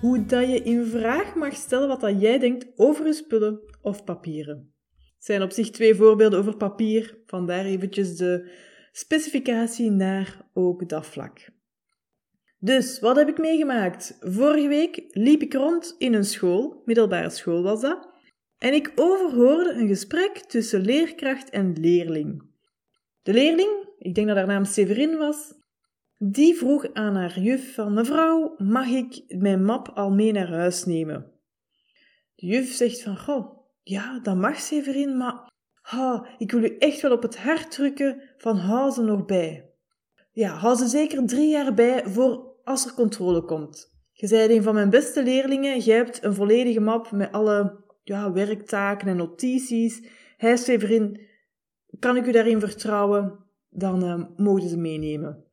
hoe 0.00 0.24
dat 0.24 0.48
je 0.48 0.62
in 0.62 0.86
vraag 0.86 1.34
mag 1.34 1.54
stellen 1.54 1.88
wat 1.88 2.00
dat 2.00 2.20
jij 2.20 2.38
denkt 2.38 2.66
over 2.76 3.14
spullen 3.14 3.60
of 3.82 4.04
papieren. 4.04 4.72
Het 5.14 5.24
zijn 5.24 5.42
op 5.42 5.50
zich 5.50 5.70
twee 5.70 5.94
voorbeelden 5.94 6.38
over 6.38 6.56
papier, 6.56 7.18
vandaar 7.26 7.64
eventjes 7.64 8.16
de 8.16 8.50
specificatie 8.92 9.90
naar 9.90 10.48
ook 10.52 10.88
dat 10.88 11.06
vlak. 11.06 11.48
Dus, 12.60 13.00
wat 13.00 13.16
heb 13.16 13.28
ik 13.28 13.38
meegemaakt? 13.38 14.16
Vorige 14.20 14.68
week 14.68 15.04
liep 15.10 15.42
ik 15.42 15.54
rond 15.54 15.94
in 15.98 16.14
een 16.14 16.24
school, 16.24 16.82
middelbare 16.84 17.30
school 17.30 17.62
was 17.62 17.80
dat, 17.80 18.08
en 18.58 18.74
ik 18.74 18.92
overhoorde 18.94 19.72
een 19.72 19.88
gesprek 19.88 20.36
tussen 20.36 20.80
leerkracht 20.80 21.50
en 21.50 21.80
leerling. 21.80 22.42
De 23.22 23.32
leerling, 23.32 23.88
ik 23.98 24.14
denk 24.14 24.26
dat 24.26 24.36
haar 24.36 24.46
naam 24.46 24.64
Severin 24.64 25.16
was, 25.16 25.54
die 26.18 26.54
vroeg 26.54 26.92
aan 26.92 27.14
haar 27.14 27.38
juf 27.40 27.74
van 27.74 27.94
mevrouw, 27.94 28.54
mag 28.56 28.86
ik 28.86 29.24
mijn 29.28 29.64
map 29.64 29.88
al 29.88 30.10
mee 30.10 30.32
naar 30.32 30.52
huis 30.52 30.84
nemen? 30.84 31.32
De 32.34 32.46
juf 32.46 32.72
zegt 32.72 33.02
van, 33.02 33.18
goh, 33.18 33.58
ja, 33.82 34.20
dat 34.20 34.36
mag 34.36 34.60
Severin, 34.60 35.16
maar 35.16 35.50
ha, 35.80 36.28
ik 36.38 36.50
wil 36.50 36.62
u 36.62 36.76
echt 36.78 37.00
wel 37.00 37.12
op 37.12 37.22
het 37.22 37.38
hart 37.38 37.70
drukken 37.70 38.22
van 38.36 38.56
hou 38.56 38.92
ze 38.92 39.02
nog 39.02 39.24
bij. 39.24 39.70
Ja, 40.32 40.54
hou 40.54 40.76
ze 40.76 40.86
zeker 40.86 41.26
drie 41.26 41.50
jaar 41.50 41.74
bij 41.74 42.06
voor 42.06 42.56
als 42.64 42.86
er 42.86 42.94
controle 42.94 43.44
komt. 43.44 43.96
Je 44.12 44.26
zei 44.26 44.56
een 44.56 44.62
van 44.62 44.74
mijn 44.74 44.90
beste 44.90 45.22
leerlingen, 45.22 45.78
jij 45.78 45.96
hebt 45.96 46.24
een 46.24 46.34
volledige 46.34 46.80
map 46.80 47.10
met 47.10 47.32
alle 47.32 47.84
ja, 48.02 48.32
werktaken 48.32 49.08
en 49.08 49.16
notities. 49.16 50.08
Hij, 50.36 50.56
Severin, 50.56 51.20
kan 51.98 52.16
ik 52.16 52.26
u 52.26 52.32
daarin 52.32 52.60
vertrouwen? 52.60 53.46
Dan 53.70 54.04
uh, 54.04 54.24
mogen 54.36 54.68
ze 54.68 54.76
meenemen. 54.76 55.47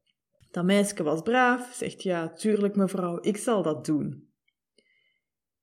Dat 0.55 0.65
meisje 0.65 1.03
was 1.03 1.21
braaf, 1.21 1.73
zegt 1.73 2.03
ja, 2.03 2.29
tuurlijk 2.29 2.75
mevrouw, 2.75 3.17
ik 3.21 3.37
zal 3.37 3.61
dat 3.61 3.85
doen. 3.85 4.29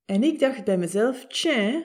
En 0.05 0.23
ik 0.23 0.39
dacht 0.39 0.65
bij 0.65 0.79
mezelf, 0.79 1.27
tja, 1.27 1.85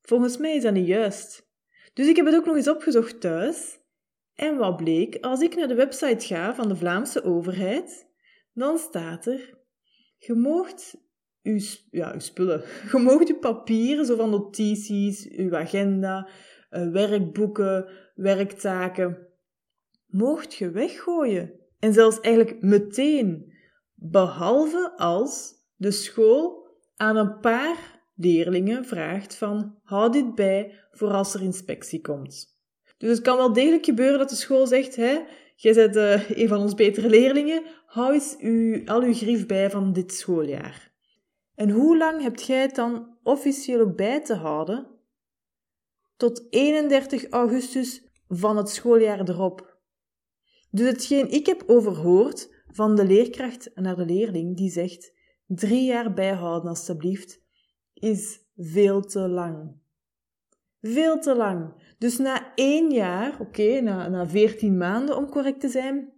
volgens 0.00 0.36
mij 0.36 0.56
is 0.56 0.62
dat 0.62 0.72
niet 0.72 0.86
juist. 0.86 1.50
Dus 1.92 2.06
ik 2.06 2.16
heb 2.16 2.26
het 2.26 2.34
ook 2.34 2.44
nog 2.44 2.56
eens 2.56 2.68
opgezocht 2.68 3.20
thuis. 3.20 3.80
En 4.34 4.56
wat 4.56 4.76
bleek, 4.76 5.16
als 5.20 5.40
ik 5.40 5.54
naar 5.54 5.68
de 5.68 5.74
website 5.74 6.26
ga 6.26 6.54
van 6.54 6.68
de 6.68 6.76
Vlaamse 6.76 7.22
overheid, 7.22 8.08
dan 8.52 8.78
staat 8.78 9.26
er, 9.26 9.58
je 10.16 10.34
moogt 10.34 10.96
uw, 11.42 11.60
ja, 11.90 12.12
uw 12.12 12.20
spullen, 12.20 12.62
je 12.92 12.98
moogt 12.98 13.28
uw 13.28 13.38
papieren, 13.38 14.06
zo 14.06 14.16
van 14.16 14.30
notities, 14.30 15.28
uw 15.28 15.56
agenda, 15.56 16.28
eh, 16.70 16.90
werkboeken, 16.90 17.88
werktaken, 18.14 19.28
moogt 20.06 20.54
je 20.54 20.70
weggooien. 20.70 21.57
En 21.78 21.92
zelfs 21.92 22.20
eigenlijk 22.20 22.62
meteen, 22.62 23.52
behalve 23.94 24.92
als 24.96 25.54
de 25.76 25.90
school 25.90 26.66
aan 26.96 27.16
een 27.16 27.40
paar 27.40 28.00
leerlingen 28.14 28.84
vraagt 28.84 29.34
van 29.34 29.78
hou 29.82 30.12
dit 30.12 30.34
bij 30.34 30.72
voor 30.90 31.10
als 31.10 31.34
er 31.34 31.42
inspectie 31.42 32.00
komt. 32.00 32.56
Dus 32.98 33.10
het 33.10 33.20
kan 33.20 33.36
wel 33.36 33.52
degelijk 33.52 33.84
gebeuren 33.84 34.18
dat 34.18 34.28
de 34.28 34.34
school 34.34 34.66
zegt, 34.66 34.96
hè, 34.96 35.18
jij 35.56 35.74
bent 35.74 35.96
uh, 35.96 36.30
een 36.30 36.48
van 36.48 36.60
ons 36.60 36.74
betere 36.74 37.08
leerlingen, 37.08 37.62
hou 37.86 38.12
eens 38.12 38.36
u, 38.40 38.82
al 38.86 39.02
uw 39.02 39.14
grief 39.14 39.46
bij 39.46 39.70
van 39.70 39.92
dit 39.92 40.12
schooljaar. 40.12 40.92
En 41.54 41.70
hoe 41.70 41.96
lang 41.96 42.22
hebt 42.22 42.46
jij 42.46 42.60
het 42.60 42.74
dan 42.74 43.16
officieel 43.22 43.90
bij 43.90 44.20
te 44.22 44.34
houden? 44.34 44.86
Tot 46.16 46.46
31 46.50 47.28
augustus 47.28 48.02
van 48.28 48.56
het 48.56 48.68
schooljaar 48.68 49.28
erop. 49.28 49.77
Dus 50.70 50.86
hetgeen 50.86 51.30
ik 51.30 51.46
heb 51.46 51.62
overhoord 51.66 52.56
van 52.66 52.96
de 52.96 53.04
leerkracht 53.04 53.70
naar 53.74 53.96
de 53.96 54.04
leerling, 54.04 54.56
die 54.56 54.70
zegt, 54.70 55.12
drie 55.46 55.84
jaar 55.84 56.14
bijhouden 56.14 56.68
alstublieft, 56.68 57.40
is 57.94 58.40
veel 58.56 59.00
te 59.00 59.28
lang. 59.28 59.76
Veel 60.80 61.20
te 61.20 61.36
lang. 61.36 61.74
Dus 61.98 62.18
na 62.18 62.54
één 62.54 62.90
jaar, 62.90 63.40
oké, 63.40 63.80
na, 63.80 64.08
na 64.08 64.26
veertien 64.26 64.76
maanden 64.76 65.16
om 65.16 65.28
correct 65.28 65.60
te 65.60 65.68
zijn, 65.68 66.12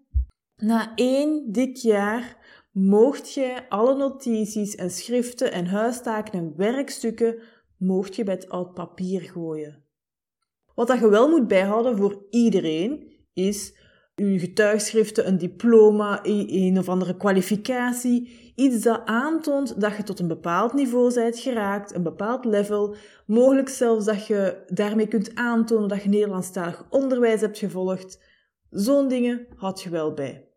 na 0.56 0.94
één 0.94 1.52
dik 1.52 1.76
jaar 1.76 2.38
moogt 2.72 3.32
je 3.32 3.68
alle 3.68 3.96
notities 3.96 4.74
en 4.74 4.90
schriften 4.90 5.52
en 5.52 5.66
huistaken 5.66 6.32
en 6.32 6.56
werkstukken 6.56 7.42
moogt 7.76 8.16
je 8.16 8.24
bij 8.24 8.34
het 8.34 8.48
oud 8.48 8.74
papier 8.74 9.20
gooien. 9.20 9.84
Wat 10.74 10.86
dat 10.86 10.98
je 10.98 11.08
wel 11.08 11.28
moet 11.28 11.46
bijhouden 11.48 11.96
voor 11.96 12.26
iedereen 12.30 13.12
is 13.32 13.74
uw 14.20 14.38
getuigschriften, 14.38 15.26
een 15.26 15.38
diploma, 15.38 16.20
een 16.22 16.78
of 16.78 16.88
andere 16.88 17.16
kwalificatie, 17.16 18.52
iets 18.54 18.82
dat 18.82 19.00
aantoont 19.04 19.80
dat 19.80 19.96
je 19.96 20.02
tot 20.02 20.18
een 20.18 20.28
bepaald 20.28 20.72
niveau 20.72 21.14
bent 21.14 21.38
geraakt, 21.38 21.94
een 21.94 22.02
bepaald 22.02 22.44
level, 22.44 22.94
mogelijk 23.26 23.68
zelfs 23.68 24.04
dat 24.04 24.26
je 24.26 24.64
daarmee 24.66 25.06
kunt 25.06 25.34
aantonen 25.34 25.88
dat 25.88 26.02
je 26.02 26.08
Nederlandstalig 26.08 26.86
onderwijs 26.90 27.40
hebt 27.40 27.58
gevolgd. 27.58 28.20
Zo'n 28.70 29.08
dingen 29.08 29.46
houd 29.56 29.82
je 29.82 29.90
wel 29.90 30.14
bij. 30.14 30.48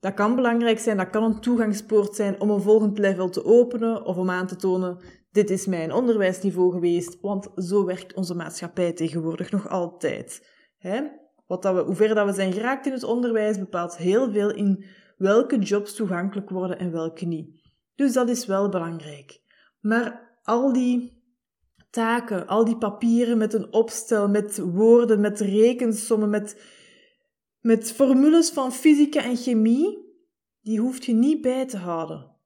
Dat 0.00 0.14
kan 0.14 0.34
belangrijk 0.34 0.78
zijn, 0.78 0.96
dat 0.96 1.10
kan 1.10 1.22
een 1.22 1.40
toegangspoort 1.40 2.14
zijn 2.14 2.40
om 2.40 2.50
een 2.50 2.62
volgend 2.62 2.98
level 2.98 3.28
te 3.28 3.44
openen 3.44 4.04
of 4.04 4.16
om 4.16 4.30
aan 4.30 4.46
te 4.46 4.56
tonen, 4.56 4.98
dit 5.30 5.50
is 5.50 5.66
mijn 5.66 5.92
onderwijsniveau 5.92 6.72
geweest, 6.72 7.20
want 7.20 7.48
zo 7.56 7.84
werkt 7.84 8.14
onze 8.14 8.34
maatschappij 8.34 8.92
tegenwoordig 8.92 9.50
nog 9.50 9.68
altijd. 9.68 10.46
Hè? 10.78 11.02
Wat 11.48 11.62
dat 11.62 11.86
hoe 11.86 11.94
ver 11.94 12.14
dat 12.14 12.26
we 12.26 12.32
zijn 12.32 12.52
geraakt 12.52 12.86
in 12.86 12.92
het 12.92 13.02
onderwijs 13.02 13.58
bepaalt 13.58 13.96
heel 13.96 14.30
veel 14.30 14.54
in 14.54 14.84
welke 15.16 15.58
jobs 15.58 15.94
toegankelijk 15.94 16.50
worden 16.50 16.78
en 16.78 16.92
welke 16.92 17.24
niet. 17.24 17.62
Dus 17.94 18.12
dat 18.12 18.28
is 18.28 18.46
wel 18.46 18.68
belangrijk. 18.68 19.40
Maar 19.80 20.38
al 20.42 20.72
die 20.72 21.22
taken, 21.90 22.46
al 22.46 22.64
die 22.64 22.76
papieren 22.76 23.38
met 23.38 23.52
een 23.52 23.72
opstel, 23.72 24.28
met 24.28 24.58
woorden, 24.58 25.20
met 25.20 25.40
rekensommen, 25.40 26.30
met, 26.30 26.62
met 27.60 27.92
formules 27.92 28.50
van 28.50 28.72
fysica 28.72 29.22
en 29.22 29.36
chemie, 29.36 30.06
die 30.60 30.80
hoeft 30.80 31.04
je 31.04 31.12
niet 31.12 31.40
bij 31.40 31.66
te 31.66 31.76
houden. 31.76 32.36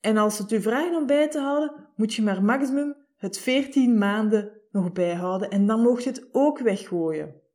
En 0.00 0.16
als 0.16 0.38
het 0.38 0.52
u 0.52 0.60
vragen 0.60 0.96
om 0.96 1.06
bij 1.06 1.28
te 1.28 1.38
houden, 1.38 1.88
moet 1.96 2.14
je 2.14 2.22
maar 2.22 2.44
maximum 2.44 2.96
het 3.16 3.38
14 3.38 3.98
maanden 3.98 4.52
nog 4.70 4.92
bijhouden 4.92 5.50
en 5.50 5.66
dan 5.66 5.80
mocht 5.80 6.02
je 6.02 6.10
het 6.10 6.28
ook 6.32 6.58
weggooien. 6.58 7.46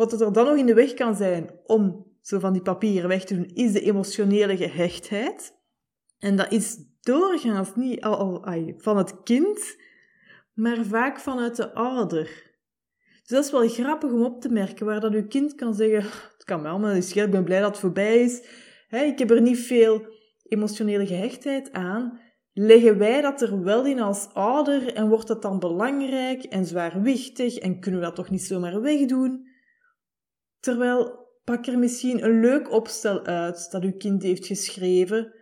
Wat 0.00 0.12
er 0.12 0.32
dan 0.32 0.44
nog 0.44 0.56
in 0.56 0.66
de 0.66 0.74
weg 0.74 0.94
kan 0.94 1.16
zijn 1.16 1.50
om 1.64 2.06
zo 2.20 2.38
van 2.38 2.52
die 2.52 2.62
papieren 2.62 3.08
weg 3.08 3.24
te 3.24 3.34
doen, 3.34 3.50
is 3.54 3.72
de 3.72 3.80
emotionele 3.80 4.56
gehechtheid. 4.56 5.54
En 6.18 6.36
dat 6.36 6.52
is 6.52 6.78
doorgaans 7.00 7.74
niet 7.74 8.00
al, 8.00 8.44
al 8.44 8.74
van 8.76 8.96
het 8.96 9.22
kind, 9.22 9.76
maar 10.54 10.84
vaak 10.84 11.20
vanuit 11.20 11.56
de 11.56 11.74
ouder. 11.74 12.24
Dus 13.20 13.28
dat 13.28 13.44
is 13.44 13.50
wel 13.50 13.68
grappig 13.68 14.12
om 14.12 14.24
op 14.24 14.40
te 14.40 14.48
merken, 14.48 14.86
waar 14.86 15.00
dat 15.00 15.12
uw 15.12 15.26
kind 15.26 15.54
kan 15.54 15.74
zeggen, 15.74 16.02
het 16.32 16.44
kan 16.44 16.62
wel, 16.62 16.78
maar 16.78 16.96
is 16.96 17.12
ik 17.12 17.30
ben 17.30 17.44
blij 17.44 17.60
dat 17.60 17.70
het 17.70 17.78
voorbij 17.78 18.22
is. 18.22 18.42
ik 18.88 19.18
heb 19.18 19.30
er 19.30 19.40
niet 19.40 19.58
veel 19.58 20.06
emotionele 20.42 21.06
gehechtheid 21.06 21.72
aan. 21.72 22.20
Leggen 22.52 22.98
wij 22.98 23.20
dat 23.20 23.42
er 23.42 23.62
wel 23.62 23.86
in 23.86 24.00
als 24.00 24.28
ouder 24.32 24.94
en 24.94 25.08
wordt 25.08 25.26
dat 25.26 25.42
dan 25.42 25.58
belangrijk 25.58 26.42
en 26.42 26.66
zwaarwichtig 26.66 27.56
en 27.56 27.80
kunnen 27.80 28.00
we 28.00 28.06
dat 28.06 28.14
toch 28.14 28.30
niet 28.30 28.42
zomaar 28.42 28.80
wegdoen? 28.80 29.48
Terwijl 30.60 31.28
pak 31.44 31.66
er 31.66 31.78
misschien 31.78 32.24
een 32.24 32.40
leuk 32.40 32.72
opstel 32.72 33.24
uit 33.24 33.70
dat 33.70 33.82
uw 33.82 33.96
kind 33.96 34.22
heeft 34.22 34.46
geschreven. 34.46 35.34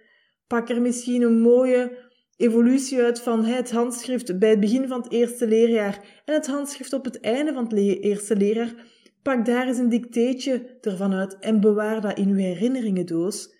Pak 0.46 0.68
er 0.68 0.80
misschien 0.80 1.22
een 1.22 1.40
mooie 1.40 2.06
evolutie 2.36 3.02
uit 3.02 3.20
van 3.20 3.44
het 3.44 3.70
handschrift 3.70 4.38
bij 4.38 4.50
het 4.50 4.60
begin 4.60 4.88
van 4.88 5.02
het 5.02 5.12
eerste 5.12 5.46
leerjaar 5.46 6.22
en 6.24 6.34
het 6.34 6.46
handschrift 6.46 6.92
op 6.92 7.04
het 7.04 7.20
einde 7.20 7.52
van 7.52 7.64
het 7.64 8.02
eerste 8.02 8.36
leerjaar. 8.36 8.74
Pak 9.22 9.46
daar 9.46 9.66
eens 9.66 9.78
een 9.78 9.88
dicteetje 9.88 10.78
ervan 10.80 11.12
uit 11.12 11.38
en 11.38 11.60
bewaar 11.60 12.00
dat 12.00 12.18
in 12.18 12.28
uw 12.28 12.36
herinneringendoos. 12.36 13.54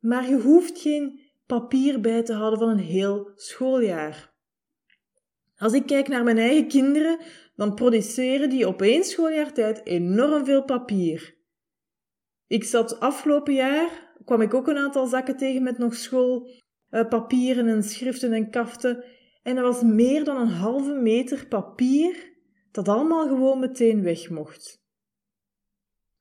Maar 0.00 0.28
je 0.28 0.40
hoeft 0.40 0.78
geen 0.78 1.20
papier 1.46 2.00
bij 2.00 2.22
te 2.22 2.32
houden 2.32 2.58
van 2.58 2.68
een 2.68 2.78
heel 2.78 3.30
schooljaar. 3.34 4.31
Als 5.62 5.72
ik 5.72 5.86
kijk 5.86 6.08
naar 6.08 6.24
mijn 6.24 6.38
eigen 6.38 6.68
kinderen, 6.68 7.18
dan 7.56 7.74
produceren 7.74 8.50
die 8.50 8.66
op 8.66 8.82
één 8.82 9.04
schooljaar 9.04 9.52
tijd 9.52 9.86
enorm 9.86 10.44
veel 10.44 10.64
papier. 10.64 11.34
Ik 12.46 12.64
zat 12.64 13.00
afgelopen 13.00 13.54
jaar, 13.54 14.14
kwam 14.24 14.40
ik 14.40 14.54
ook 14.54 14.68
een 14.68 14.76
aantal 14.76 15.06
zakken 15.06 15.36
tegen 15.36 15.62
met 15.62 15.78
nog 15.78 15.94
school, 15.94 16.50
uh, 16.90 17.08
papieren 17.08 17.68
en 17.68 17.82
schriften 17.82 18.32
en 18.32 18.50
kaften. 18.50 19.04
En 19.42 19.56
er 19.56 19.62
was 19.62 19.82
meer 19.82 20.24
dan 20.24 20.36
een 20.36 20.48
halve 20.48 20.94
meter 20.94 21.46
papier 21.46 22.32
dat 22.72 22.88
allemaal 22.88 23.28
gewoon 23.28 23.58
meteen 23.58 24.02
weg 24.02 24.30
mocht. 24.30 24.84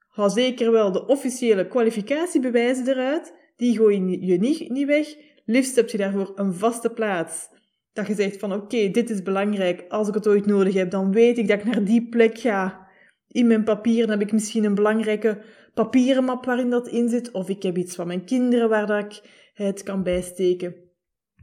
Hou 0.08 0.30
zeker 0.30 0.72
wel 0.72 0.92
de 0.92 1.06
officiële 1.06 1.68
kwalificatiebewijzen 1.68 2.88
eruit, 2.88 3.34
die 3.56 3.78
gooi 3.78 3.96
je 3.96 4.38
niet, 4.38 4.70
niet 4.70 4.88
weg. 4.88 5.16
Liefst 5.46 5.76
heb 5.76 5.90
je 5.90 5.98
daarvoor 5.98 6.32
een 6.36 6.54
vaste 6.54 6.90
plaats. 6.90 7.51
Dat 7.94 8.08
je 8.08 8.16
zegt 8.16 8.40
van 8.40 8.54
oké, 8.54 8.90
dit 8.90 9.10
is 9.10 9.22
belangrijk. 9.22 9.86
Als 9.88 10.08
ik 10.08 10.14
het 10.14 10.28
ooit 10.28 10.46
nodig 10.46 10.74
heb, 10.74 10.92
dan 10.92 11.12
weet 11.12 11.38
ik 11.38 11.48
dat 11.48 11.60
ik 11.60 11.66
naar 11.66 11.84
die 11.84 12.10
plek 12.10 12.38
ga. 12.38 12.88
In 13.28 13.48
mijn 13.48 13.64
papieren 13.64 14.10
heb 14.10 14.22
ik 14.22 14.32
misschien 14.32 14.64
een 14.64 14.76
belangrijke 14.76 15.42
papierenmap 15.74 16.46
waarin 16.46 16.70
dat 16.70 16.88
in 16.88 17.10
zit. 17.10 17.32
Of 17.32 17.50
ik 17.50 17.64
heb 17.64 17.78
iets 17.78 17.96
van 17.96 18.08
mijn 18.08 18.26
kinderen 18.26 18.70
waar 18.70 18.88
dat 18.88 19.04
ik 19.04 19.22
het 19.54 19.84
kan 19.84 20.04
bijsteken. 20.04 20.76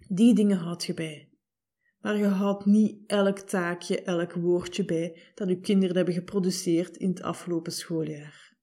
Die 0.09 0.35
dingen 0.35 0.57
houd 0.57 0.85
je 0.85 0.95
bij. 0.95 1.29
Maar 2.01 2.17
je 2.17 2.25
houdt 2.25 2.65
niet 2.65 2.99
elk 3.07 3.39
taakje, 3.39 4.03
elk 4.03 4.33
woordje 4.33 4.85
bij 4.85 5.17
dat 5.35 5.49
je 5.49 5.61
kinderen 5.61 5.97
hebben 5.97 6.15
geproduceerd 6.15 6.97
in 6.97 7.09
het 7.09 7.23
afgelopen 7.23 7.73
schooljaar. 7.73 8.57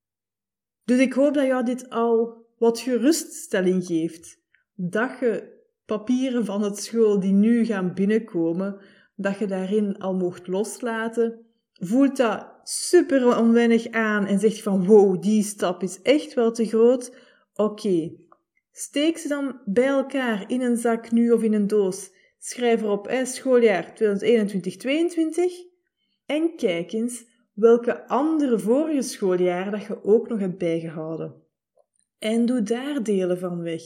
Dus 0.84 1.00
ik 1.00 1.14
hoop 1.14 1.34
dat 1.34 1.46
jou 1.46 1.66
dit 1.66 1.90
al 1.90 2.46
wat 2.58 2.80
geruststelling 2.80 3.86
geeft. 3.86 4.42
Dat 4.74 5.20
je 5.20 5.55
papieren 5.86 6.46
van 6.46 6.62
het 6.62 6.80
school 6.80 7.20
die 7.20 7.34
nu 7.34 7.66
gaan 7.66 7.94
binnenkomen, 7.94 8.82
dat 9.16 9.38
je 9.38 9.46
daarin 9.46 9.98
al 9.98 10.16
mocht 10.16 10.48
loslaten. 10.48 11.46
Voelt 11.74 12.18
dat 12.18 12.48
super 12.64 13.38
onwennig 13.38 13.92
aan 13.92 14.26
en 14.26 14.40
zegt 14.40 14.62
van 14.62 14.86
wow, 14.86 15.22
die 15.22 15.44
stap 15.44 15.84
is 15.84 16.02
echt 16.02 16.34
wel 16.34 16.52
te 16.52 16.66
groot. 16.66 17.16
Oké, 17.54 18.12
steek 18.72 19.18
ze 19.18 19.28
dan 19.28 19.60
bij 19.66 19.88
elkaar 19.88 20.44
in 20.48 20.62
een 20.62 20.78
zak 20.78 21.12
nu 21.12 21.32
of 21.32 21.44
in 21.44 21.54
een 21.54 21.68
doos. 21.68 22.14
Schrijf 22.40 22.82
erop 22.82 23.20
schooljaar 23.24 23.94
2021-22 23.94 23.94
en 26.26 26.56
kijk 26.56 26.92
eens 26.92 27.26
welke 27.54 28.08
andere 28.08 28.60
vorige 28.60 29.02
schooljaar 29.02 29.72
dat 29.72 29.84
je 29.84 30.04
ook 30.04 30.28
nog 30.28 30.40
hebt 30.40 30.58
bijgehouden 30.58 31.44
en 32.20 32.46
doe 32.46 32.64
daar 32.64 33.04
delen 33.04 33.40
van 33.40 33.62
weg. 33.62 33.82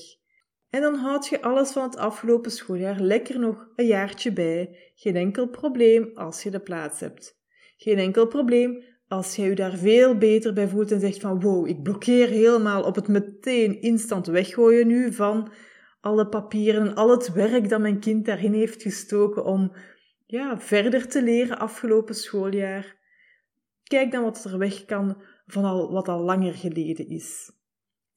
En 0.69 0.81
dan 0.81 0.95
houd 0.95 1.27
je 1.27 1.41
alles 1.41 1.71
van 1.71 1.83
het 1.83 1.97
afgelopen 1.97 2.51
schooljaar 2.51 2.99
lekker 2.99 3.39
nog 3.39 3.67
een 3.75 3.85
jaartje 3.85 4.33
bij. 4.33 4.91
Geen 4.95 5.15
enkel 5.15 5.47
probleem 5.47 6.11
als 6.13 6.43
je 6.43 6.51
de 6.51 6.59
plaats 6.59 6.99
hebt. 6.99 7.37
Geen 7.77 7.97
enkel 7.97 8.27
probleem 8.27 8.83
als 9.07 9.35
je 9.35 9.41
je 9.41 9.55
daar 9.55 9.77
veel 9.77 10.17
beter 10.17 10.53
bij 10.53 10.67
voelt 10.67 10.91
en 10.91 10.99
zegt 10.99 11.19
van 11.19 11.41
wow, 11.41 11.67
ik 11.67 11.83
blokkeer 11.83 12.27
helemaal 12.27 12.83
op 12.83 12.95
het 12.95 13.07
meteen 13.07 13.81
instant 13.81 14.27
weggooien 14.27 14.87
nu 14.87 15.13
van 15.13 15.51
alle 16.01 16.27
papieren 16.27 16.81
en 16.81 16.95
al 16.95 17.11
het 17.11 17.33
werk 17.33 17.69
dat 17.69 17.81
mijn 17.81 17.99
kind 17.99 18.25
daarin 18.25 18.53
heeft 18.53 18.81
gestoken 18.81 19.45
om 19.45 19.71
ja, 20.25 20.59
verder 20.59 21.07
te 21.07 21.23
leren 21.23 21.59
afgelopen 21.59 22.15
schooljaar. 22.15 22.97
Kijk 23.83 24.11
dan 24.11 24.23
wat 24.23 24.43
er 24.43 24.57
weg 24.57 24.85
kan 24.85 25.21
van 25.45 25.63
al, 25.63 25.91
wat 25.91 26.07
al 26.07 26.21
langer 26.21 26.53
geleden 26.53 27.07
is 27.07 27.51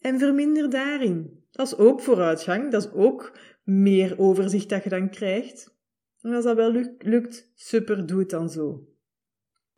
en 0.02 0.18
verminder 0.18 0.70
daarin. 0.70 1.41
Dat 1.52 1.66
is 1.66 1.76
ook 1.76 2.00
vooruitgang, 2.00 2.70
dat 2.70 2.84
is 2.84 2.92
ook 2.92 3.38
meer 3.64 4.18
overzicht 4.18 4.68
dat 4.68 4.82
je 4.82 4.88
dan 4.88 5.10
krijgt. 5.10 5.76
En 6.20 6.32
als 6.32 6.44
dat 6.44 6.56
wel 6.56 6.84
lukt, 6.98 7.52
super, 7.54 8.06
doe 8.06 8.18
het 8.18 8.30
dan 8.30 8.50
zo. 8.50 8.86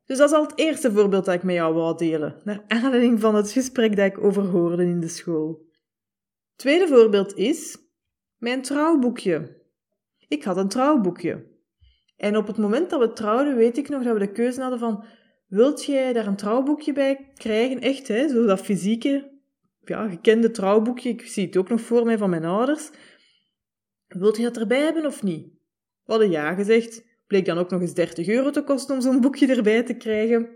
Dus 0.05 0.19
dat 0.19 0.31
is 0.31 0.37
al 0.37 0.43
het 0.43 0.59
eerste 0.59 0.93
voorbeeld 0.93 1.25
dat 1.25 1.35
ik 1.35 1.43
met 1.43 1.55
jou 1.55 1.75
wou 1.75 1.97
delen, 1.97 2.41
naar 2.45 2.65
aanleiding 2.69 3.21
van 3.21 3.35
het 3.35 3.51
gesprek 3.51 3.97
dat 3.97 4.07
ik 4.07 4.25
overhoorde 4.25 4.83
in 4.83 5.01
de 5.01 5.09
school. 5.09 5.67
Tweede 6.57 6.89
voorbeeld 6.89 7.37
is 7.37 7.79
mijn 8.37 8.63
trouwboekje. 8.63 9.63
Ik 10.29 10.45
had 10.45 10.57
een 10.57 10.69
trouwboekje. 10.69 11.53
En 12.17 12.37
op 12.37 12.47
het 12.47 12.57
moment 12.57 12.91
dat 12.91 13.01
we 13.01 13.13
trouwden, 13.13 13.57
weet 13.57 13.79
ik 13.79 13.89
nog 13.89 14.03
dat 14.03 14.13
we 14.13 14.19
de 14.19 14.33
keuze 14.33 14.61
hadden 14.61 14.79
van, 14.79 15.05
wilt 15.47 15.85
jij 15.85 16.13
daar 16.13 16.27
een 16.27 16.37
trouwboekje 16.37 16.93
bij 16.93 17.33
krijgen? 17.35 17.81
Echt, 17.81 18.09
hè? 18.09 18.29
Zo 18.29 18.47
dat 18.47 18.61
fysieke 18.61 19.34
ja, 19.89 20.09
gekende 20.09 20.51
trouwboekje. 20.51 21.09
Ik 21.09 21.27
zie 21.27 21.47
het 21.47 21.57
ook 21.57 21.69
nog 21.69 21.81
voor 21.81 22.05
mij 22.05 22.19
van 22.19 22.31
mijn 22.31 22.45
ouders. 22.45 22.91
Wilt 24.07 24.37
je 24.37 24.43
dat 24.43 24.57
erbij 24.57 24.81
hebben 24.81 25.07
of 25.07 25.23
niet? 25.23 25.45
We 26.05 26.13
hadden 26.13 26.31
ja 26.31 26.55
gezegd. 26.55 27.05
Bleek 27.27 27.45
dan 27.45 27.59
ook 27.59 27.71
nog 27.71 27.81
eens 27.81 27.95
30 27.95 28.29
euro 28.29 28.51
te 28.51 28.63
kosten 28.65 28.95
om 28.95 29.01
zo'n 29.01 29.21
boekje 29.21 29.55
erbij 29.55 29.83
te 29.83 29.95
krijgen. 29.95 30.49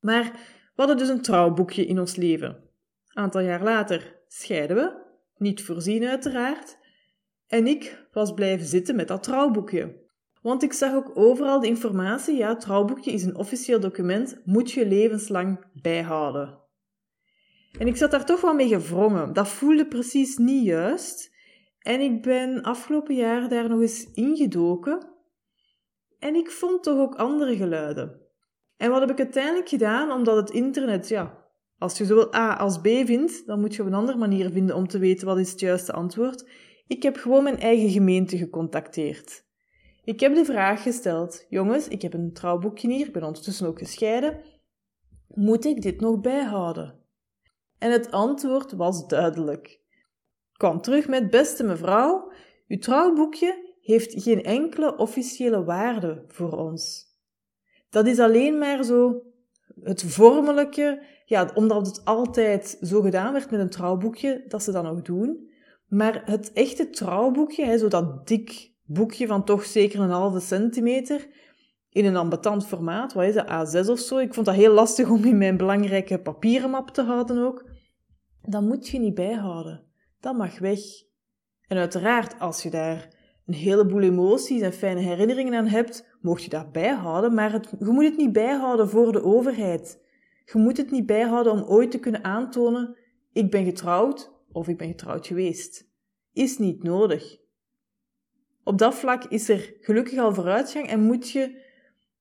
Maar 0.00 0.32
we 0.74 0.82
hadden 0.82 0.96
dus 0.96 1.08
een 1.08 1.22
trouwboekje 1.22 1.86
in 1.86 1.98
ons 1.98 2.16
leven. 2.16 2.48
Een 2.48 3.22
aantal 3.22 3.40
jaar 3.40 3.62
later 3.62 4.20
scheiden 4.28 4.76
we, 4.76 4.92
niet 5.36 5.62
voorzien 5.62 6.04
uiteraard. 6.04 6.78
En 7.46 7.66
ik 7.66 8.06
was 8.12 8.34
blijven 8.34 8.66
zitten 8.66 8.96
met 8.96 9.08
dat 9.08 9.22
trouwboekje. 9.22 10.00
Want 10.42 10.62
ik 10.62 10.72
zag 10.72 10.94
ook 10.94 11.10
overal 11.14 11.60
de 11.60 11.66
informatie, 11.66 12.36
ja, 12.36 12.56
trouwboekje 12.56 13.12
is 13.12 13.24
een 13.24 13.36
officieel 13.36 13.80
document, 13.80 14.40
moet 14.44 14.70
je 14.70 14.86
levenslang 14.86 15.64
bijhouden. 15.82 16.61
En 17.78 17.86
ik 17.86 17.96
zat 17.96 18.10
daar 18.10 18.26
toch 18.26 18.40
wel 18.40 18.54
mee 18.54 18.68
gevrongen. 18.68 19.32
Dat 19.32 19.48
voelde 19.48 19.86
precies 19.86 20.36
niet 20.36 20.64
juist. 20.64 21.32
En 21.78 22.00
ik 22.00 22.22
ben 22.22 22.62
afgelopen 22.62 23.14
jaar 23.14 23.48
daar 23.48 23.68
nog 23.68 23.80
eens 23.80 24.10
ingedoken. 24.12 25.08
En 26.18 26.34
ik 26.34 26.50
vond 26.50 26.82
toch 26.82 26.98
ook 26.98 27.14
andere 27.14 27.56
geluiden. 27.56 28.20
En 28.76 28.90
wat 28.90 29.00
heb 29.00 29.10
ik 29.10 29.18
uiteindelijk 29.18 29.68
gedaan? 29.68 30.10
Omdat 30.10 30.36
het 30.36 30.50
internet, 30.50 31.08
ja, 31.08 31.42
als 31.78 31.98
je 31.98 32.04
zowel 32.04 32.34
A 32.34 32.56
als 32.56 32.80
B 32.80 32.86
vindt, 32.86 33.46
dan 33.46 33.60
moet 33.60 33.74
je 33.74 33.82
op 33.82 33.88
een 33.88 33.94
andere 33.94 34.18
manier 34.18 34.50
vinden 34.50 34.76
om 34.76 34.88
te 34.88 34.98
weten 34.98 35.26
wat 35.26 35.38
is 35.38 35.50
het 35.50 35.60
juiste 35.60 35.92
antwoord. 35.92 36.48
Ik 36.86 37.02
heb 37.02 37.16
gewoon 37.16 37.42
mijn 37.42 37.58
eigen 37.58 37.90
gemeente 37.90 38.36
gecontacteerd. 38.36 39.44
Ik 40.04 40.20
heb 40.20 40.34
de 40.34 40.44
vraag 40.44 40.82
gesteld: 40.82 41.46
jongens, 41.48 41.88
ik 41.88 42.02
heb 42.02 42.14
een 42.14 42.32
trouwboekje 42.32 42.92
hier, 42.92 43.06
ik 43.06 43.12
ben 43.12 43.22
ondertussen 43.22 43.66
ook 43.66 43.78
gescheiden. 43.78 44.40
Moet 45.28 45.64
ik 45.64 45.82
dit 45.82 46.00
nog 46.00 46.20
bijhouden? 46.20 47.01
En 47.82 47.90
het 47.90 48.10
antwoord 48.10 48.72
was 48.72 49.06
duidelijk. 49.06 49.80
Kwam 50.52 50.80
terug 50.80 51.08
met 51.08 51.30
beste 51.30 51.64
mevrouw, 51.64 52.32
uw 52.68 52.78
trouwboekje 52.78 53.76
heeft 53.80 54.22
geen 54.22 54.42
enkele 54.42 54.96
officiële 54.96 55.64
waarde 55.64 56.24
voor 56.28 56.52
ons. 56.52 57.06
Dat 57.90 58.06
is 58.06 58.18
alleen 58.18 58.58
maar 58.58 58.84
zo 58.84 59.22
het 59.82 60.02
vormelijke, 60.02 61.02
ja, 61.24 61.50
omdat 61.54 61.86
het 61.86 62.04
altijd 62.04 62.78
zo 62.80 63.00
gedaan 63.00 63.32
werd 63.32 63.50
met 63.50 63.60
een 63.60 63.70
trouwboekje, 63.70 64.44
dat 64.48 64.62
ze 64.62 64.72
dat 64.72 64.82
nog 64.82 65.02
doen. 65.02 65.50
Maar 65.88 66.22
het 66.24 66.52
echte 66.52 66.90
trouwboekje, 66.90 67.64
hè, 67.64 67.78
zo 67.78 67.88
dat 67.88 68.26
dik 68.26 68.72
boekje 68.84 69.26
van 69.26 69.44
toch 69.44 69.64
zeker 69.64 70.00
een 70.00 70.10
halve 70.10 70.40
centimeter, 70.40 71.28
in 71.88 72.04
een 72.04 72.16
ambetant 72.16 72.66
formaat, 72.66 73.12
wat 73.12 73.24
is 73.24 73.34
dat, 73.34 73.46
A6 73.46 73.90
of 73.90 73.98
zo. 73.98 74.18
Ik 74.18 74.34
vond 74.34 74.46
dat 74.46 74.54
heel 74.54 74.72
lastig 74.72 75.08
om 75.08 75.24
in 75.24 75.38
mijn 75.38 75.56
belangrijke 75.56 76.18
papierenmap 76.18 76.90
te 76.90 77.02
houden 77.02 77.38
ook 77.38 77.70
dat 78.42 78.62
moet 78.62 78.88
je 78.88 78.98
niet 78.98 79.14
bijhouden. 79.14 79.84
Dat 80.20 80.36
mag 80.36 80.58
weg. 80.58 80.80
En 81.66 81.76
uiteraard, 81.76 82.40
als 82.40 82.62
je 82.62 82.70
daar 82.70 83.08
een 83.46 83.54
heleboel 83.54 84.00
emoties 84.00 84.60
en 84.60 84.72
fijne 84.72 85.00
herinneringen 85.00 85.54
aan 85.54 85.66
hebt, 85.66 86.16
mocht 86.20 86.42
je 86.42 86.50
dat 86.50 86.72
bijhouden, 86.72 87.34
maar 87.34 87.50
je 87.78 87.84
moet 87.84 88.04
het 88.04 88.16
niet 88.16 88.32
bijhouden 88.32 88.88
voor 88.88 89.12
de 89.12 89.22
overheid. 89.22 90.00
Je 90.44 90.58
moet 90.58 90.76
het 90.76 90.90
niet 90.90 91.06
bijhouden 91.06 91.52
om 91.52 91.62
ooit 91.62 91.90
te 91.90 91.98
kunnen 91.98 92.24
aantonen: 92.24 92.96
ik 93.32 93.50
ben 93.50 93.64
getrouwd 93.64 94.32
of 94.52 94.68
ik 94.68 94.78
ben 94.78 94.88
getrouwd 94.88 95.26
geweest. 95.26 95.90
Is 96.32 96.58
niet 96.58 96.82
nodig. 96.82 97.40
Op 98.64 98.78
dat 98.78 98.94
vlak 98.94 99.24
is 99.24 99.48
er 99.48 99.74
gelukkig 99.80 100.18
al 100.18 100.34
vooruitgang 100.34 100.86
en 100.86 101.02
moet 101.02 101.30
je, 101.30 101.60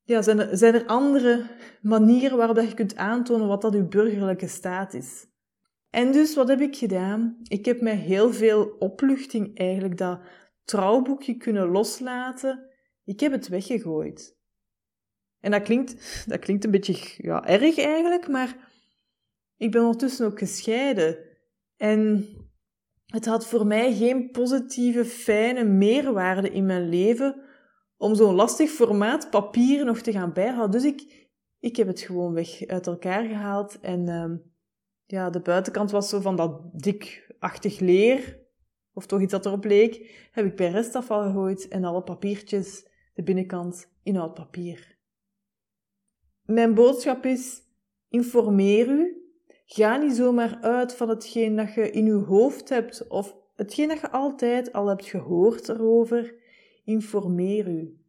ja, 0.04 0.22
zijn, 0.22 0.40
er, 0.40 0.58
zijn 0.58 0.74
er 0.74 0.86
andere 0.86 1.46
manieren 1.82 2.38
waarop 2.38 2.56
dat 2.56 2.68
je 2.70 2.74
kunt 2.74 2.96
aantonen 2.96 3.48
wat 3.48 3.62
dat 3.62 3.76
uw 3.76 3.88
burgerlijke 3.88 4.48
staat 4.48 4.94
is. 4.94 5.31
En 5.92 6.12
dus 6.12 6.36
wat 6.36 6.48
heb 6.48 6.62
ik 6.62 6.76
gedaan? 6.76 7.38
Ik 7.44 7.66
heb 7.66 7.82
met 7.82 7.98
heel 7.98 8.34
veel 8.34 8.76
opluchting 8.80 9.58
eigenlijk 9.58 9.98
dat 9.98 10.22
trouwboekje 10.64 11.38
kunnen 11.38 11.68
loslaten. 11.68 12.70
Ik 13.04 13.20
heb 13.20 13.32
het 13.32 13.48
weggegooid. 13.48 14.40
En 15.40 15.52
dat 15.52 15.62
klinkt, 15.62 16.24
dat 16.28 16.40
klinkt 16.40 16.64
een 16.64 16.72
beetje 16.72 17.14
ja, 17.18 17.46
erg 17.46 17.78
eigenlijk, 17.78 18.28
maar 18.28 18.70
ik 19.58 19.72
ben 19.72 19.82
ondertussen 19.82 20.26
ook 20.26 20.40
gescheiden. 20.40 21.18
En 21.78 22.28
het 23.06 23.26
had 23.26 23.48
voor 23.48 23.66
mij 23.66 23.94
geen 23.94 24.32
positieve, 24.32 25.06
fijne 25.06 25.64
meerwaarde 25.64 26.50
in 26.50 26.66
mijn 26.66 26.90
leven 26.90 27.42
om 27.98 28.16
zo'n 28.16 28.36
lastig 28.36 28.70
formaat 28.70 29.30
papier 29.30 29.86
nog 29.86 30.00
te 30.00 30.12
gaan 30.12 30.34
bijhouden. 30.34 30.82
Dus 30.82 30.92
ik, 30.92 31.30
ik 31.60 31.76
heb 31.76 31.88
het 31.88 32.00
gewoon 32.00 32.34
weg 32.34 32.66
uit 32.68 32.88
elkaar 32.88 33.26
gehaald 33.26 33.80
en 33.80 34.08
ehm, 34.08 34.38
ja, 35.12 35.30
de 35.30 35.40
buitenkant 35.40 35.92
was 35.92 36.10
zo 36.10 36.20
van 36.20 36.36
dat 36.36 36.62
dikachtig 36.74 37.80
leer, 37.80 38.40
of 38.94 39.06
toch 39.06 39.22
iets 39.22 39.32
dat 39.32 39.46
erop 39.46 39.66
leek, 39.66 40.28
heb 40.32 40.46
ik 40.46 40.56
bij 40.56 40.72
restafval 40.72 41.24
gegooid 41.24 41.68
en 41.68 41.84
alle 41.84 42.04
papiertjes, 42.04 42.88
de 43.14 43.24
binnenkant, 43.24 43.90
in 44.04 44.18
oud 44.18 44.34
papier. 44.34 44.98
Mijn 46.46 46.74
boodschap 46.74 47.26
is, 47.26 47.62
informeer 48.10 48.88
u. 48.90 49.16
Ga 49.66 49.98
niet 49.98 50.16
zomaar 50.16 50.58
uit 50.62 50.96
van 50.96 51.10
hetgeen 51.10 51.56
dat 51.56 51.74
je 51.74 51.92
in 51.92 52.06
je 52.06 52.14
hoofd 52.14 52.70
hebt 52.70 53.08
of 53.08 53.36
hetgeen 53.56 53.88
dat 53.88 54.00
je 54.00 54.12
altijd 54.12 54.74
al 54.74 54.88
hebt 54.88 55.06
gehoord 55.06 55.70
erover, 55.70 56.36
informeer 56.84 57.68
u. 57.68 58.00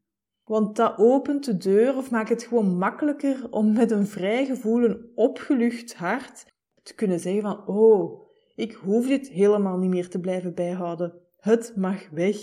Want 0.45 0.77
dat 0.77 0.99
opent 0.99 1.45
de 1.45 1.57
deur 1.57 1.97
of 1.97 2.11
maakt 2.11 2.29
het 2.29 2.43
gewoon 2.43 2.79
makkelijker 2.79 3.47
om 3.51 3.73
met 3.73 3.91
een 3.91 4.07
vrij 4.07 4.47
gevoel, 4.47 4.85
een 4.85 5.11
opgelucht 5.15 5.95
hart, 5.95 6.52
te 6.83 6.95
kunnen 6.95 7.21
zeggen 7.21 7.43
van, 7.43 7.67
oh, 7.67 8.23
ik 8.55 8.73
hoef 8.73 9.07
dit 9.07 9.29
helemaal 9.29 9.79
niet 9.79 9.91
meer 9.91 10.09
te 10.09 10.21
blijven 10.21 10.55
bijhouden. 10.55 11.21
Het 11.37 11.73
mag 11.77 12.09
weg. 12.11 12.37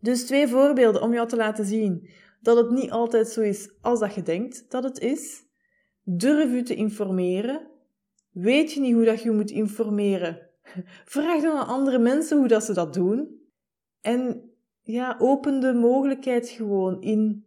Dus 0.00 0.26
twee 0.26 0.48
voorbeelden 0.48 1.02
om 1.02 1.12
jou 1.12 1.28
te 1.28 1.36
laten 1.36 1.64
zien 1.64 2.08
dat 2.40 2.56
het 2.56 2.70
niet 2.70 2.90
altijd 2.90 3.28
zo 3.28 3.40
is 3.40 3.70
als 3.80 4.00
dat 4.00 4.14
je 4.14 4.22
denkt 4.22 4.70
dat 4.70 4.84
het 4.84 4.98
is. 4.98 5.42
Durf 6.02 6.50
u 6.50 6.62
te 6.62 6.74
informeren. 6.74 7.70
Weet 8.30 8.72
je 8.72 8.80
niet 8.80 8.94
hoe 8.94 9.04
dat 9.04 9.22
je 9.22 9.30
moet 9.30 9.50
informeren? 9.50 10.50
Vraag 11.14 11.42
dan 11.42 11.56
aan 11.56 11.66
andere 11.66 11.98
mensen 11.98 12.38
hoe 12.38 12.48
dat 12.48 12.64
ze 12.64 12.72
dat 12.72 12.94
doen. 12.94 13.42
En 14.00 14.50
ja, 14.82 15.16
open 15.18 15.60
de 15.60 15.72
mogelijkheid 15.72 16.48
gewoon 16.48 17.02
in 17.02 17.44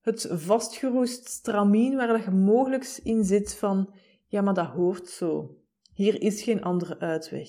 het 0.00 0.28
vastgeroest 0.30 1.28
stramien 1.28 1.96
waar 1.96 2.06
dat 2.06 2.24
je 2.24 2.30
mogelijk 2.30 3.00
in 3.02 3.24
zit 3.24 3.54
van 3.54 3.94
ja, 4.30 4.40
maar 4.40 4.54
dat 4.54 4.66
hoort 4.66 5.08
zo. 5.08 5.56
Hier 5.92 6.22
is 6.22 6.42
geen 6.42 6.62
andere 6.62 6.98
uitweg. 6.98 7.48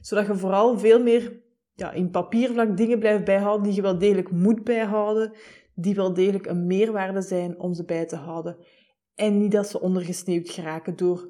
Zodat 0.00 0.26
je 0.26 0.36
vooral 0.36 0.78
veel 0.78 1.02
meer 1.02 1.42
ja, 1.74 1.92
in 1.92 2.10
papiervlak 2.10 2.76
dingen 2.76 2.98
blijft 2.98 3.24
bijhouden 3.24 3.66
die 3.66 3.74
je 3.74 3.82
wel 3.82 3.98
degelijk 3.98 4.30
moet 4.30 4.64
bijhouden, 4.64 5.32
die 5.74 5.94
wel 5.94 6.14
degelijk 6.14 6.46
een 6.46 6.66
meerwaarde 6.66 7.22
zijn 7.22 7.58
om 7.60 7.74
ze 7.74 7.84
bij 7.84 8.06
te 8.06 8.16
houden. 8.16 8.56
En 9.14 9.38
niet 9.38 9.52
dat 9.52 9.68
ze 9.68 9.80
ondergesneeuwd 9.80 10.50
geraken 10.50 10.96
door 10.96 11.28